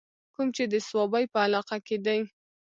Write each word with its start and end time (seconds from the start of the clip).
کوم 0.33 0.47
چې 0.55 0.63
د 0.71 0.75
صوابۍ 0.87 1.25
پۀ 1.31 1.39
علاقه 1.45 1.77
کښې 1.87 1.97
دے 2.05 2.17